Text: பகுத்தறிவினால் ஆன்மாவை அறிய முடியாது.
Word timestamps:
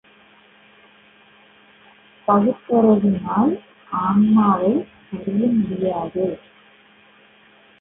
பகுத்தறிவினால் 2.27 3.53
ஆன்மாவை 3.91 4.71
அறிய 5.11 5.47
முடியாது. 5.47 6.25